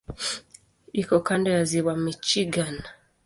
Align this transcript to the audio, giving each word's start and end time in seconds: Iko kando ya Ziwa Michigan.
Iko 1.01 1.15
kando 1.27 1.47
ya 1.55 1.63
Ziwa 1.69 1.93
Michigan. 2.03 2.75